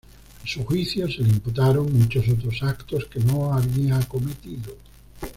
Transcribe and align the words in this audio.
En 0.41 0.47
su 0.47 0.65
juicio 0.65 1.07
se 1.11 1.21
le 1.21 1.29
imputaron 1.29 1.93
muchos 1.95 2.27
otros 2.27 2.63
actos 2.63 3.05
que 3.05 3.19
no 3.19 3.53
había 3.53 3.99
cometido. 4.07 4.75